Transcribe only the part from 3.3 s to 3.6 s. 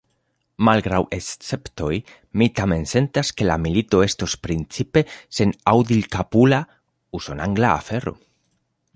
ke la